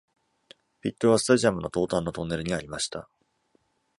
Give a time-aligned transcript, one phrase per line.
[0.81, 3.07] ピットはスタジアムの東端のトンネルにありました。